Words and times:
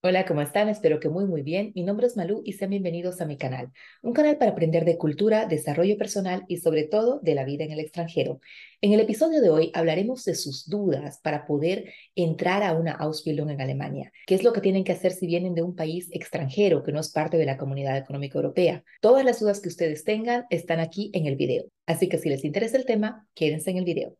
Hola, 0.00 0.26
¿cómo 0.26 0.40
están? 0.42 0.68
Espero 0.68 1.00
que 1.00 1.08
muy 1.08 1.24
muy 1.24 1.42
bien. 1.42 1.72
Mi 1.74 1.82
nombre 1.82 2.06
es 2.06 2.16
Malú 2.16 2.40
y 2.44 2.52
sean 2.52 2.70
bienvenidos 2.70 3.20
a 3.20 3.26
mi 3.26 3.36
canal, 3.36 3.72
un 4.00 4.12
canal 4.12 4.38
para 4.38 4.52
aprender 4.52 4.84
de 4.84 4.96
cultura, 4.96 5.46
desarrollo 5.46 5.98
personal 5.98 6.44
y 6.46 6.58
sobre 6.58 6.84
todo 6.84 7.18
de 7.20 7.34
la 7.34 7.44
vida 7.44 7.64
en 7.64 7.72
el 7.72 7.80
extranjero. 7.80 8.38
En 8.80 8.92
el 8.92 9.00
episodio 9.00 9.40
de 9.40 9.50
hoy 9.50 9.72
hablaremos 9.74 10.24
de 10.24 10.36
sus 10.36 10.68
dudas 10.68 11.18
para 11.20 11.46
poder 11.46 11.92
entrar 12.14 12.62
a 12.62 12.74
una 12.74 12.92
Ausbildung 12.92 13.50
en 13.50 13.60
Alemania. 13.60 14.12
¿Qué 14.24 14.36
es 14.36 14.44
lo 14.44 14.52
que 14.52 14.60
tienen 14.60 14.84
que 14.84 14.92
hacer 14.92 15.10
si 15.10 15.26
vienen 15.26 15.56
de 15.56 15.62
un 15.62 15.74
país 15.74 16.08
extranjero 16.12 16.84
que 16.84 16.92
no 16.92 17.00
es 17.00 17.10
parte 17.10 17.36
de 17.36 17.46
la 17.46 17.56
Comunidad 17.56 17.96
Económica 17.96 18.38
Europea? 18.38 18.84
Todas 19.00 19.24
las 19.24 19.40
dudas 19.40 19.60
que 19.60 19.68
ustedes 19.68 20.04
tengan 20.04 20.44
están 20.48 20.78
aquí 20.78 21.10
en 21.12 21.26
el 21.26 21.34
video. 21.34 21.64
Así 21.86 22.08
que 22.08 22.18
si 22.18 22.28
les 22.28 22.44
interesa 22.44 22.76
el 22.76 22.86
tema, 22.86 23.26
quédense 23.34 23.72
en 23.72 23.78
el 23.78 23.84
video. 23.84 24.16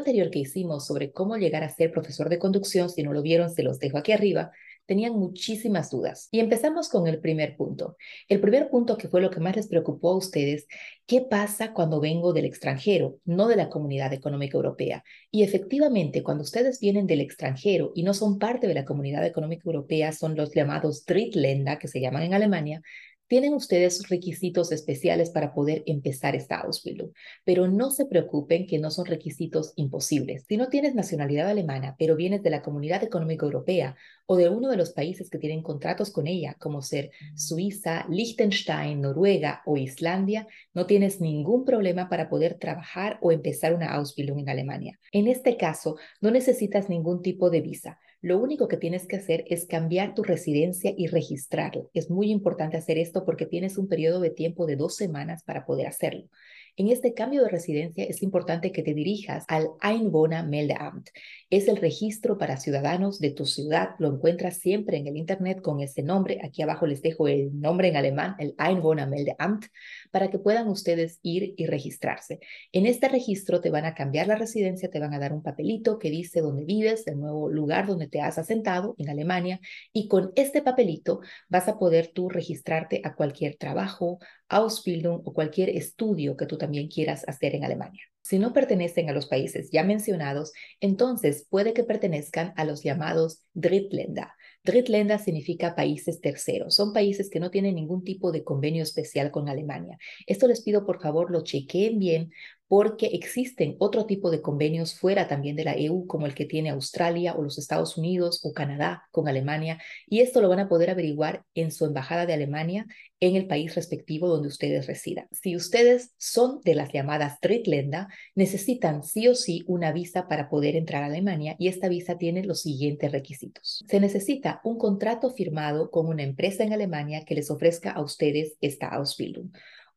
Anterior 0.00 0.30
que 0.30 0.40
hicimos 0.40 0.86
sobre 0.86 1.12
cómo 1.12 1.36
llegar 1.36 1.62
a 1.62 1.68
ser 1.68 1.92
profesor 1.92 2.28
de 2.28 2.38
conducción, 2.38 2.90
si 2.90 3.02
no 3.02 3.12
lo 3.12 3.22
vieron, 3.22 3.50
se 3.50 3.62
los 3.62 3.78
dejo 3.78 3.98
aquí 3.98 4.12
arriba, 4.12 4.50
tenían 4.90 5.12
muchísimas 5.12 5.88
dudas. 5.88 6.28
Y 6.32 6.40
empezamos 6.40 6.88
con 6.88 7.06
el 7.06 7.20
primer 7.20 7.56
punto. 7.56 7.96
El 8.28 8.40
primer 8.40 8.68
punto 8.70 8.96
que 8.96 9.06
fue 9.06 9.20
lo 9.20 9.30
que 9.30 9.38
más 9.38 9.54
les 9.54 9.68
preocupó 9.68 10.10
a 10.10 10.16
ustedes, 10.16 10.66
¿qué 11.06 11.20
pasa 11.20 11.72
cuando 11.72 12.00
vengo 12.00 12.32
del 12.32 12.44
extranjero, 12.44 13.18
no 13.24 13.46
de 13.46 13.54
la 13.54 13.68
Comunidad 13.68 14.12
Económica 14.12 14.56
Europea? 14.56 15.04
Y 15.30 15.44
efectivamente, 15.44 16.24
cuando 16.24 16.42
ustedes 16.42 16.80
vienen 16.80 17.06
del 17.06 17.20
extranjero 17.20 17.92
y 17.94 18.02
no 18.02 18.14
son 18.14 18.40
parte 18.40 18.66
de 18.66 18.74
la 18.74 18.84
Comunidad 18.84 19.24
Económica 19.24 19.62
Europea, 19.64 20.10
son 20.10 20.34
los 20.34 20.52
llamados 20.52 21.04
Drittländer, 21.06 21.78
que 21.78 21.86
se 21.86 22.00
llaman 22.00 22.24
en 22.24 22.34
Alemania, 22.34 22.82
tienen 23.30 23.54
ustedes 23.54 24.08
requisitos 24.08 24.72
especiales 24.72 25.30
para 25.30 25.54
poder 25.54 25.84
empezar 25.86 26.34
esta 26.34 26.56
Ausbildung, 26.56 27.12
pero 27.44 27.68
no 27.68 27.92
se 27.92 28.06
preocupen 28.06 28.66
que 28.66 28.80
no 28.80 28.90
son 28.90 29.06
requisitos 29.06 29.72
imposibles. 29.76 30.46
Si 30.48 30.56
no 30.56 30.68
tienes 30.68 30.96
nacionalidad 30.96 31.48
alemana, 31.48 31.94
pero 31.96 32.16
vienes 32.16 32.42
de 32.42 32.50
la 32.50 32.60
Comunidad 32.60 33.04
Económica 33.04 33.46
Europea 33.46 33.94
o 34.26 34.34
de 34.34 34.48
uno 34.48 34.68
de 34.68 34.76
los 34.76 34.90
países 34.90 35.30
que 35.30 35.38
tienen 35.38 35.62
contratos 35.62 36.10
con 36.10 36.26
ella, 36.26 36.56
como 36.58 36.82
ser 36.82 37.12
Suiza, 37.36 38.04
Liechtenstein, 38.08 39.00
Noruega 39.00 39.62
o 39.64 39.76
Islandia, 39.76 40.48
no 40.74 40.86
tienes 40.86 41.20
ningún 41.20 41.64
problema 41.64 42.08
para 42.08 42.28
poder 42.28 42.54
trabajar 42.54 43.20
o 43.22 43.30
empezar 43.30 43.76
una 43.76 43.94
Ausbildung 43.94 44.40
en 44.40 44.48
Alemania. 44.48 44.98
En 45.12 45.28
este 45.28 45.56
caso, 45.56 45.98
no 46.20 46.32
necesitas 46.32 46.88
ningún 46.88 47.22
tipo 47.22 47.48
de 47.48 47.60
visa. 47.60 48.00
Lo 48.22 48.38
único 48.38 48.68
que 48.68 48.76
tienes 48.76 49.06
que 49.06 49.16
hacer 49.16 49.44
es 49.48 49.64
cambiar 49.66 50.14
tu 50.14 50.22
residencia 50.22 50.92
y 50.94 51.06
registrarlo. 51.06 51.90
Es 51.94 52.10
muy 52.10 52.30
importante 52.30 52.76
hacer 52.76 52.98
esto 52.98 53.24
porque 53.24 53.46
tienes 53.46 53.78
un 53.78 53.88
periodo 53.88 54.20
de 54.20 54.28
tiempo 54.28 54.66
de 54.66 54.76
dos 54.76 54.94
semanas 54.94 55.42
para 55.42 55.64
poder 55.64 55.86
hacerlo. 55.86 56.28
En 56.76 56.88
este 56.88 57.14
cambio 57.14 57.42
de 57.42 57.48
residencia 57.48 58.04
es 58.04 58.22
importante 58.22 58.72
que 58.72 58.82
te 58.82 58.94
dirijas 58.94 59.44
al 59.48 59.68
Einwohnermeldeamt. 59.82 61.08
Es 61.50 61.68
el 61.68 61.76
registro 61.76 62.38
para 62.38 62.58
ciudadanos 62.58 63.18
de 63.18 63.30
tu 63.30 63.44
ciudad. 63.44 63.90
Lo 63.98 64.08
encuentras 64.08 64.58
siempre 64.58 64.96
en 64.96 65.06
el 65.06 65.16
Internet 65.16 65.60
con 65.62 65.80
ese 65.80 66.02
nombre. 66.02 66.40
Aquí 66.42 66.62
abajo 66.62 66.86
les 66.86 67.02
dejo 67.02 67.26
el 67.26 67.58
nombre 67.58 67.88
en 67.88 67.96
alemán, 67.96 68.36
el 68.38 68.54
Einwohnermeldeamt, 68.58 69.66
para 70.10 70.30
que 70.30 70.38
puedan 70.38 70.68
ustedes 70.68 71.18
ir 71.22 71.54
y 71.56 71.66
registrarse. 71.66 72.40
En 72.72 72.86
este 72.86 73.08
registro 73.08 73.60
te 73.60 73.70
van 73.70 73.84
a 73.84 73.94
cambiar 73.94 74.26
la 74.26 74.36
residencia, 74.36 74.90
te 74.90 75.00
van 75.00 75.14
a 75.14 75.18
dar 75.18 75.32
un 75.32 75.42
papelito 75.42 75.98
que 75.98 76.10
dice 76.10 76.40
dónde 76.40 76.64
vives, 76.64 77.06
el 77.06 77.18
nuevo 77.18 77.50
lugar 77.50 77.86
donde 77.86 78.08
te 78.08 78.20
has 78.20 78.38
asentado 78.38 78.94
en 78.98 79.08
Alemania. 79.08 79.60
Y 79.92 80.08
con 80.08 80.32
este 80.36 80.62
papelito 80.62 81.20
vas 81.48 81.68
a 81.68 81.78
poder 81.78 82.08
tú 82.08 82.28
registrarte 82.28 83.00
a 83.04 83.14
cualquier 83.14 83.56
trabajo, 83.56 84.18
Ausbildung 84.48 85.22
o 85.24 85.32
cualquier 85.32 85.70
estudio 85.70 86.36
que 86.36 86.46
tú 86.46 86.58
también 86.58 86.88
quieras 86.88 87.24
hacer 87.28 87.54
en 87.54 87.64
Alemania. 87.64 88.02
Si 88.22 88.38
no 88.38 88.52
pertenecen 88.52 89.08
a 89.08 89.12
los 89.12 89.26
países 89.26 89.70
ya 89.72 89.82
mencionados, 89.82 90.52
entonces 90.80 91.46
puede 91.48 91.72
que 91.72 91.84
pertenezcan 91.84 92.52
a 92.56 92.64
los 92.64 92.82
llamados 92.82 93.42
Drittländer. 93.54 94.28
Drittländer 94.62 95.18
significa 95.18 95.74
países 95.74 96.20
terceros. 96.20 96.74
Son 96.74 96.92
países 96.92 97.30
que 97.30 97.40
no 97.40 97.50
tienen 97.50 97.76
ningún 97.76 98.04
tipo 98.04 98.30
de 98.30 98.44
convenio 98.44 98.82
especial 98.82 99.30
con 99.30 99.48
Alemania. 99.48 99.98
Esto 100.26 100.46
les 100.46 100.62
pido 100.62 100.84
por 100.84 101.00
favor 101.00 101.30
lo 101.30 101.42
chequeen 101.42 101.98
bien 101.98 102.32
porque 102.70 103.06
existen 103.06 103.74
otro 103.80 104.06
tipo 104.06 104.30
de 104.30 104.42
convenios 104.42 104.94
fuera 104.94 105.26
también 105.26 105.56
de 105.56 105.64
la 105.64 105.74
EU, 105.74 106.06
como 106.06 106.26
el 106.26 106.36
que 106.36 106.44
tiene 106.44 106.70
Australia 106.70 107.34
o 107.34 107.42
los 107.42 107.58
Estados 107.58 107.96
Unidos 107.96 108.42
o 108.44 108.52
Canadá 108.52 109.08
con 109.10 109.26
Alemania, 109.26 109.82
y 110.06 110.20
esto 110.20 110.40
lo 110.40 110.48
van 110.48 110.60
a 110.60 110.68
poder 110.68 110.88
averiguar 110.88 111.42
en 111.54 111.72
su 111.72 111.84
embajada 111.84 112.26
de 112.26 112.34
Alemania 112.34 112.86
en 113.18 113.34
el 113.34 113.48
país 113.48 113.74
respectivo 113.74 114.28
donde 114.28 114.46
ustedes 114.46 114.86
residan. 114.86 115.26
Si 115.32 115.56
ustedes 115.56 116.14
son 116.16 116.60
de 116.62 116.76
las 116.76 116.92
llamadas 116.92 117.40
Drittländer, 117.42 118.06
necesitan 118.36 119.02
sí 119.02 119.26
o 119.26 119.34
sí 119.34 119.64
una 119.66 119.90
visa 119.90 120.28
para 120.28 120.48
poder 120.48 120.76
entrar 120.76 121.02
a 121.02 121.06
Alemania 121.06 121.56
y 121.58 121.66
esta 121.66 121.88
visa 121.88 122.18
tiene 122.18 122.44
los 122.44 122.62
siguientes 122.62 123.10
requisitos. 123.10 123.84
Se 123.88 123.98
necesita 123.98 124.60
un 124.62 124.78
contrato 124.78 125.30
firmado 125.30 125.90
con 125.90 126.06
una 126.06 126.22
empresa 126.22 126.62
en 126.62 126.72
Alemania 126.72 127.24
que 127.24 127.34
les 127.34 127.50
ofrezca 127.50 127.90
a 127.90 128.00
ustedes 128.00 128.56
esta 128.60 128.86
Ausbildung 128.86 129.50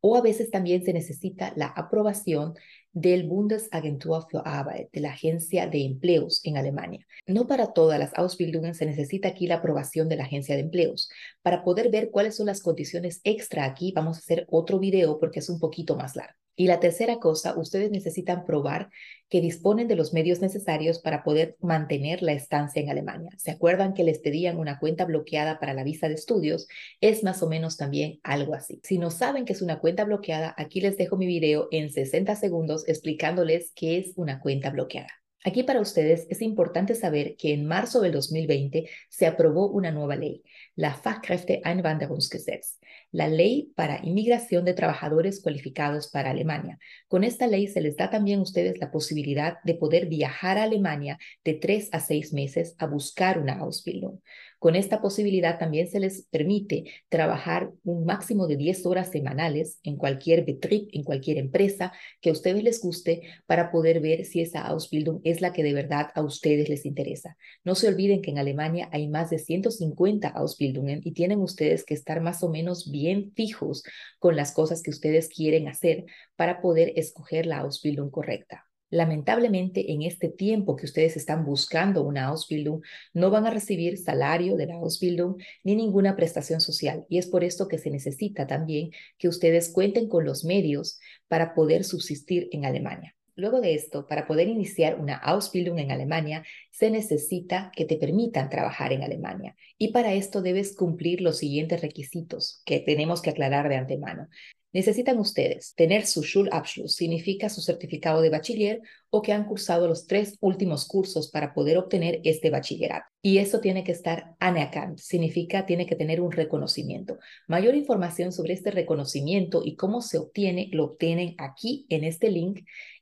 o 0.05 0.17
a 0.17 0.21
veces 0.21 0.51
también 0.51 0.83
se 0.83 0.91
necesita 0.91 1.53
la 1.55 1.67
aprobación 1.67 2.55
del 2.91 3.23
Bundesagentur 3.25 4.27
für 4.29 4.41
Arbeit, 4.43 4.91
de 4.91 4.99
la 4.99 5.13
Agencia 5.13 5.65
de 5.67 5.85
Empleos 5.85 6.41
en 6.43 6.57
Alemania. 6.57 7.07
No 7.25 7.47
para 7.47 7.71
todas 7.71 7.97
las 7.97 8.13
Ausbildungen 8.15 8.75
se 8.75 8.85
necesita 8.85 9.29
aquí 9.29 9.47
la 9.47 9.55
aprobación 9.55 10.09
de 10.09 10.17
la 10.17 10.25
Agencia 10.25 10.55
de 10.55 10.61
Empleos. 10.61 11.09
Para 11.41 11.63
poder 11.63 11.89
ver 11.89 12.11
cuáles 12.11 12.35
son 12.35 12.47
las 12.47 12.61
condiciones 12.61 13.21
extra 13.23 13.63
aquí, 13.63 13.93
vamos 13.95 14.17
a 14.17 14.19
hacer 14.19 14.45
otro 14.49 14.77
video 14.77 15.19
porque 15.19 15.39
es 15.39 15.49
un 15.49 15.59
poquito 15.59 15.95
más 15.95 16.17
largo. 16.17 16.42
Y 16.55 16.67
la 16.67 16.79
tercera 16.79 17.19
cosa, 17.19 17.57
ustedes 17.57 17.89
necesitan 17.89 18.45
probar 18.45 18.89
que 19.29 19.41
disponen 19.41 19.87
de 19.87 19.95
los 19.95 20.13
medios 20.13 20.41
necesarios 20.41 20.99
para 20.99 21.23
poder 21.23 21.57
mantener 21.59 22.21
la 22.21 22.33
estancia 22.33 22.81
en 22.81 22.89
Alemania. 22.89 23.31
¿Se 23.37 23.49
acuerdan 23.49 23.95
que 23.95 24.03
les 24.03 24.19
pedían 24.19 24.59
una 24.59 24.77
cuenta 24.77 25.05
bloqueada 25.05 25.59
para 25.59 25.73
la 25.73 25.83
visa 25.83 26.07
de 26.07 26.13
estudios? 26.13 26.67
Es 27.01 27.23
más 27.23 27.41
o 27.41 27.49
menos 27.49 27.77
también 27.77 28.19
algo 28.21 28.53
así. 28.53 28.79
Si 28.83 28.99
no 28.99 29.09
saben 29.09 29.45
que 29.45 29.53
es 29.53 29.63
una 29.63 29.79
cuenta 29.79 30.03
bloqueada, 30.03 30.53
aquí 30.57 30.81
les 30.81 30.97
dejo 30.97 31.17
mi 31.17 31.25
video 31.25 31.67
en 31.71 31.91
60 31.91 32.35
segundos 32.35 32.87
explicándoles 32.87 33.71
qué 33.73 33.97
es 33.97 34.13
una 34.15 34.39
cuenta 34.39 34.69
bloqueada. 34.69 35.22
Aquí 35.45 35.63
para 35.63 35.81
ustedes 35.81 36.25
es 36.29 36.41
importante 36.41 36.95
saber 36.95 37.35
que 37.35 37.53
en 37.53 37.65
marzo 37.65 37.99
del 37.99 38.13
2020 38.13 38.89
se 39.09 39.25
aprobó 39.25 39.69
una 39.69 39.91
nueva 39.91 40.15
ley, 40.15 40.41
la 40.75 40.93
Fachkräfteeinwanderungsgesetz, 40.93 42.79
la 43.11 43.27
ley 43.27 43.73
para 43.75 43.99
inmigración 44.03 44.63
de 44.63 44.73
trabajadores 44.73 45.41
cualificados 45.41 46.07
para 46.07 46.31
Alemania. 46.31 46.79
Con 47.09 47.25
esta 47.25 47.45
ley 47.47 47.67
se 47.67 47.81
les 47.81 47.97
da 47.97 48.09
también 48.09 48.39
a 48.39 48.43
ustedes 48.43 48.79
la 48.79 48.89
posibilidad 48.89 49.57
de 49.63 49.75
poder 49.75 50.07
viajar 50.07 50.57
a 50.57 50.63
Alemania 50.63 51.19
de 51.43 51.55
tres 51.55 51.89
a 51.91 51.99
seis 51.99 52.31
meses 52.31 52.75
a 52.79 52.87
buscar 52.87 53.37
una 53.37 53.59
Ausbildung. 53.59 54.19
Con 54.63 54.77
esta 54.77 55.01
posibilidad 55.01 55.59
también 55.59 55.89
se 55.89 55.99
les 55.99 56.25
permite 56.31 56.85
trabajar 57.09 57.73
un 57.83 58.05
máximo 58.05 58.47
de 58.47 58.55
10 58.55 58.85
horas 58.85 59.11
semanales 59.11 59.77
en 59.83 59.97
cualquier 59.97 60.45
Betrieb, 60.45 60.87
en 60.93 61.03
cualquier 61.03 61.37
empresa 61.37 61.91
que 62.21 62.29
a 62.29 62.31
ustedes 62.31 62.63
les 62.63 62.79
guste 62.79 63.23
para 63.45 63.71
poder 63.71 63.99
ver 63.99 64.23
si 64.23 64.39
esa 64.39 64.65
Ausbildung 64.65 65.19
es 65.25 65.41
la 65.41 65.51
que 65.51 65.63
de 65.63 65.73
verdad 65.73 66.11
a 66.15 66.21
ustedes 66.21 66.69
les 66.69 66.85
interesa. 66.85 67.35
No 67.65 67.75
se 67.75 67.89
olviden 67.89 68.21
que 68.21 68.31
en 68.31 68.37
Alemania 68.37 68.87
hay 68.93 69.09
más 69.09 69.29
de 69.29 69.39
150 69.39 70.29
Ausbildungen 70.29 71.01
y 71.03 71.11
tienen 71.11 71.41
ustedes 71.41 71.83
que 71.83 71.93
estar 71.93 72.21
más 72.21 72.41
o 72.41 72.47
menos 72.47 72.89
bien 72.89 73.33
fijos 73.35 73.83
con 74.17 74.37
las 74.37 74.53
cosas 74.53 74.81
que 74.81 74.91
ustedes 74.91 75.27
quieren 75.27 75.67
hacer 75.67 76.05
para 76.37 76.61
poder 76.61 76.93
escoger 76.95 77.47
la 77.47 77.57
Ausbildung 77.57 78.11
correcta. 78.11 78.65
Lamentablemente, 78.93 79.91
en 79.91 80.03
este 80.03 80.29
tiempo 80.29 80.75
que 80.75 80.85
ustedes 80.85 81.17
están 81.17 81.45
buscando 81.45 82.03
una 82.03 82.25
Ausbildung, 82.25 82.83
no 83.11 83.31
van 83.31 83.47
a 83.47 83.49
recibir 83.49 83.97
salario 83.97 84.55
de 84.55 84.67
la 84.67 84.75
Ausbildung 84.75 85.41
ni 85.63 85.75
ninguna 85.75 86.15
prestación 86.15 86.61
social. 86.61 87.03
Y 87.09 87.17
es 87.17 87.25
por 87.25 87.43
esto 87.43 87.67
que 87.67 87.79
se 87.79 87.89
necesita 87.89 88.45
también 88.45 88.91
que 89.17 89.27
ustedes 89.27 89.73
cuenten 89.73 90.07
con 90.07 90.25
los 90.25 90.45
medios 90.45 90.99
para 91.27 91.55
poder 91.55 91.85
subsistir 91.85 92.49
en 92.51 92.65
Alemania. 92.65 93.15
Luego 93.35 93.61
de 93.61 93.73
esto, 93.73 94.05
para 94.07 94.27
poder 94.27 94.47
iniciar 94.47 94.99
una 94.99 95.15
Ausbildung 95.15 95.79
en 95.79 95.91
Alemania, 95.91 96.43
se 96.69 96.91
necesita 96.91 97.71
que 97.75 97.85
te 97.85 97.97
permitan 97.97 98.51
trabajar 98.51 98.93
en 98.93 99.01
Alemania. 99.01 99.55
Y 99.79 99.91
para 99.91 100.13
esto 100.13 100.43
debes 100.43 100.75
cumplir 100.75 101.19
los 101.21 101.39
siguientes 101.39 101.81
requisitos 101.81 102.61
que 102.63 102.79
tenemos 102.79 103.23
que 103.23 103.31
aclarar 103.31 103.69
de 103.69 103.77
antemano. 103.77 104.27
Necesitan 104.73 105.19
ustedes 105.19 105.75
tener 105.75 106.07
su 106.07 106.23
Schulabschluss, 106.23 106.95
significa 106.95 107.47
su 107.47 107.61
certificado 107.61 108.21
de 108.21 108.31
bachiller 108.31 108.81
o 109.11 109.21
que 109.21 109.31
han 109.31 109.45
cursado 109.45 109.87
los 109.87 110.07
tres 110.07 110.35
últimos 110.41 110.87
cursos 110.87 111.29
para 111.29 111.53
poder 111.53 111.77
obtener 111.77 112.19
este 112.23 112.49
bachillerato. 112.49 113.05
Y 113.21 113.37
eso 113.37 113.59
tiene 113.59 113.83
que 113.83 113.91
estar 113.91 114.35
anerkannt, 114.39 114.97
significa 114.97 115.67
tiene 115.67 115.85
que 115.85 115.95
tener 115.95 116.19
un 116.21 116.31
reconocimiento. 116.31 117.19
Mayor 117.47 117.75
información 117.75 118.31
sobre 118.31 118.53
este 118.53 118.71
reconocimiento 118.71 119.61
y 119.63 119.75
cómo 119.75 120.01
se 120.01 120.17
obtiene, 120.17 120.69
lo 120.71 120.85
obtienen 120.85 121.35
aquí 121.37 121.85
en 121.89 122.03
este 122.03 122.31
link 122.31 122.61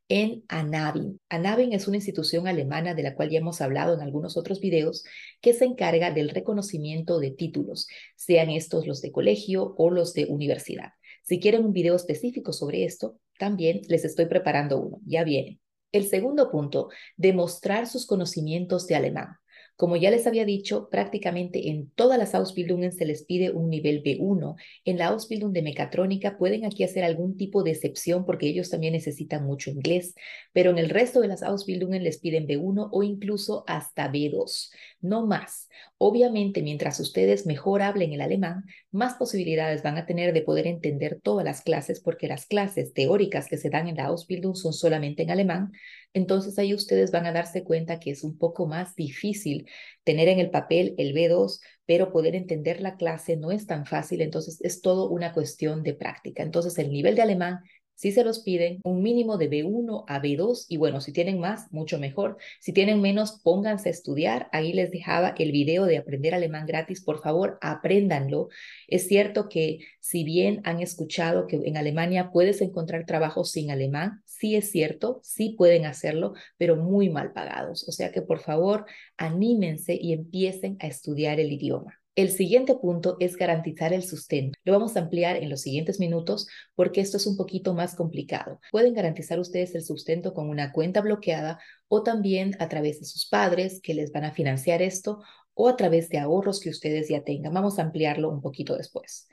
en 0.10 0.44
Anabin. 0.50 1.22
Anabin 1.30 1.72
es 1.72 1.88
una 1.88 1.96
institución 1.96 2.46
alemana 2.46 2.94
de 2.94 3.04
la 3.04 3.16
cual 3.16 3.30
ya 3.30 3.40
hemos 3.40 3.62
hablado 3.62 3.94
en 3.94 4.02
algunos 4.02 4.36
otros 4.36 4.60
videos 4.60 5.06
que 5.40 5.54
se 5.54 5.64
encarga 5.64 6.12
del 6.12 6.32
reconocimiento 6.32 7.18
de 7.20 7.32
títulos, 7.32 7.88
sean 8.18 8.50
estos 8.50 8.86
los 8.86 9.02
de 9.02 9.14
colegio 9.14 9.74
o 9.78 9.90
los 9.90 10.14
de 10.14 10.26
universidad. 10.26 10.90
Si 11.22 11.40
quieren 11.40 11.66
un 11.66 11.74
video 11.74 11.96
específico 11.96 12.54
sobre 12.54 12.86
esto, 12.86 13.20
también 13.38 13.82
les 13.88 14.06
estoy 14.06 14.26
preparando 14.26 14.80
uno, 14.80 15.00
ya 15.06 15.24
viene. 15.24 15.60
El 15.92 16.08
segundo 16.08 16.50
punto, 16.50 16.90
demostrar 17.18 17.88
sus 17.88 18.06
conocimientos 18.06 18.88
de 18.88 18.96
alemán. 18.96 19.41
Como 19.76 19.96
ya 19.96 20.12
les 20.12 20.28
había 20.28 20.46
dicho, 20.46 20.90
prácticamente 20.90 21.70
en 21.70 21.90
todas 21.90 22.20
las 22.20 22.36
Ausbildungen 22.36 22.92
se 22.92 23.06
les 23.06 23.24
pide 23.24 23.50
un 23.50 23.70
nivel 23.70 24.04
B1. 24.04 24.56
En 24.86 24.98
la 24.98 25.08
Ausbildung 25.08 25.54
de 25.54 25.64
mecatrónica 25.64 26.38
pueden 26.38 26.66
aquí 26.66 26.84
hacer 26.84 27.04
algún 27.04 27.36
tipo 27.36 27.64
de 27.64 27.72
excepción 27.72 28.26
porque 28.26 28.48
ellos 28.48 28.70
también 28.70 28.94
necesitan 28.94 29.44
mucho 29.44 29.72
inglés, 29.72 30.14
pero 30.54 30.70
en 30.70 30.78
el 30.78 30.90
resto 30.90 31.20
de 31.20 31.28
las 31.28 31.42
Ausbildungen 31.42 32.04
les 32.04 32.20
piden 32.20 32.48
B1 32.48 32.90
o 32.92 33.04
incluso 33.04 33.64
hasta 33.66 34.12
B2, 34.12 34.70
no 35.02 35.26
más. 35.26 35.68
Obviamente, 35.98 36.62
mientras 36.62 37.00
ustedes 37.00 37.46
mejor 37.46 37.82
hablen 37.82 38.14
el 38.14 38.22
alemán, 38.22 38.66
más 38.92 39.16
posibilidades 39.16 39.82
van 39.84 39.98
a 39.98 40.06
tener 40.06 40.34
de 40.34 40.42
poder 40.42 40.68
entender 40.68 41.20
todas 41.22 41.46
las 41.46 41.62
clases 41.62 42.00
porque 42.00 42.28
las 42.28 42.46
clases 42.46 42.94
teóricas 42.94 43.48
que 43.48 43.58
se 43.58 43.70
dan 43.70 43.88
en 43.88 43.96
la 43.96 44.06
Ausbildung 44.06 44.56
son 44.56 44.74
solamente 44.74 45.24
en 45.24 45.32
alemán, 45.32 45.72
entonces 46.14 46.58
ahí 46.60 46.74
ustedes 46.74 47.12
van 47.12 47.26
a 47.26 47.32
darse 47.32 47.64
cuenta 47.64 48.00
que 48.00 48.12
es 48.12 48.24
un 48.24 48.38
poco 48.38 48.68
más 48.68 48.96
difícil 48.96 49.68
tener 50.04 50.28
en 50.28 50.40
el 50.40 50.50
papel 50.50 50.96
el 50.98 51.14
B2, 51.14 51.60
pero 51.86 52.12
poder 52.12 52.36
entender 52.36 52.82
la 52.82 52.98
clase 52.98 53.38
no 53.38 53.52
es 53.52 53.68
tan 53.68 53.86
fácil, 53.86 54.22
entonces 54.22 54.60
es 54.62 54.82
todo 54.82 55.10
una 55.10 55.34
cuestión 55.34 55.84
de 55.84 55.94
práctica. 55.94 56.44
Entonces 56.44 56.78
el 56.78 56.92
nivel 56.92 57.16
de 57.16 57.22
alemán 57.22 57.62
si 58.02 58.12
se 58.12 58.24
los 58.24 58.40
piden, 58.40 58.80
un 58.84 59.04
mínimo 59.04 59.38
de 59.38 59.48
B1 59.48 60.06
a 60.08 60.20
B2 60.20 60.66
y 60.68 60.78
bueno, 60.78 61.02
si 61.02 61.14
tienen 61.14 61.40
más, 61.40 61.72
mucho 61.72 62.00
mejor. 62.00 62.38
Si 62.60 62.74
tienen 62.74 63.00
menos, 63.00 63.40
pónganse 63.44 63.90
a 63.90 63.92
estudiar. 63.92 64.50
Ahí 64.54 64.74
les 64.74 64.90
dejaba 64.90 65.36
el 65.38 65.52
video 65.52 65.86
de 65.86 65.98
aprender 65.98 66.34
alemán 66.34 66.66
gratis. 66.66 67.04
Por 67.04 67.22
favor, 67.22 67.60
apréndanlo. 67.62 68.50
Es 68.88 69.08
cierto 69.08 69.50
que 69.50 69.82
si 70.00 70.24
bien 70.24 70.62
han 70.64 70.82
escuchado 70.82 71.46
que 71.46 71.58
en 71.58 71.78
Alemania 71.78 72.32
puedes 72.34 72.62
encontrar 72.62 73.06
trabajo 73.06 73.44
sin 73.44 73.70
alemán, 73.70 74.24
sí 74.42 74.56
es 74.56 74.72
cierto, 74.72 75.20
sí 75.24 75.56
pueden 75.56 75.86
hacerlo, 75.86 76.34
pero 76.58 76.76
muy 76.76 77.10
mal 77.10 77.32
pagados. 77.32 77.88
O 77.88 77.92
sea 77.92 78.12
que 78.12 78.24
por 78.24 78.40
favor, 78.40 78.86
anímense 79.16 79.96
y 80.02 80.14
empiecen 80.14 80.78
a 80.80 80.88
estudiar 80.88 81.40
el 81.40 81.52
idioma. 81.52 82.00
El 82.16 82.32
siguiente 82.32 82.76
punto 82.76 83.18
es 83.20 83.38
garantizar 83.38 83.94
el 83.94 84.04
sustento. 84.04 84.58
Lo 84.64 84.74
vamos 84.74 84.98
a 84.98 85.02
ampliar 85.02 85.38
en 85.38 85.50
los 85.50 85.62
siguientes 85.62 86.00
minutos 86.00 86.48
porque 86.76 87.02
esto 87.02 87.18
es 87.18 87.28
un 87.28 87.38
poquito 87.38 87.76
más 87.76 87.96
complicado. 87.96 88.60
Pueden 88.72 88.96
garantizar 88.96 89.40
ustedes 89.40 89.76
el 89.76 89.84
sustento 89.84 90.34
con 90.34 90.50
una 90.50 90.74
cuenta 90.74 91.02
bloqueada 91.02 91.60
o 91.88 92.02
también 92.02 92.56
a 92.60 92.68
través 92.68 93.00
de 93.00 93.06
sus 93.06 93.30
padres 93.30 93.80
que 93.82 93.94
les 93.94 94.12
van 94.12 94.26
a 94.26 94.34
financiar 94.34 94.82
esto 94.82 95.22
o 95.54 95.70
a 95.70 95.76
través 95.76 96.10
de 96.10 96.18
ahorros 96.18 96.60
que 96.60 96.70
ustedes 96.70 97.10
ya 97.10 97.24
tengan. 97.24 97.54
Vamos 97.54 97.78
a 97.78 97.84
ampliarlo 97.84 98.30
un 98.30 98.42
poquito 98.42 98.76
después. 98.76 99.28